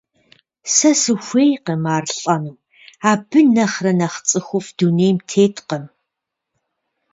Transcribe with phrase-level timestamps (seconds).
[0.73, 2.61] Сэ сыхуейкъым ар лӀэну,
[3.11, 5.85] абы нэхърэ нэхъ цӀыхуфӀ дунейм теткъым.